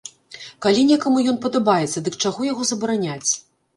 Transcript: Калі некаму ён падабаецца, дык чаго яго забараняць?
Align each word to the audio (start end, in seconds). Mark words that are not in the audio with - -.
Калі 0.65 0.85
некаму 0.91 1.19
ён 1.33 1.37
падабаецца, 1.45 2.03
дык 2.09 2.17
чаго 2.27 2.51
яго 2.51 2.61
забараняць? 2.71 3.31